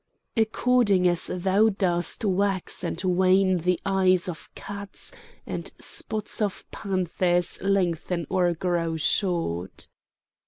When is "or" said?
8.27-8.51